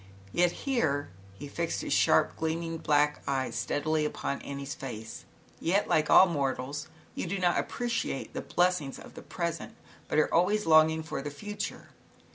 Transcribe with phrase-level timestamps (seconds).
[0.33, 5.25] "Yet," here he fixed his sharp, gleaming, black eyes steadily upon An nie's face,"
[5.69, 9.75] Yet, like all mortals, you do not appreciate the blessings of the pres ent,
[10.07, 11.89] but are always longing for the fut ure."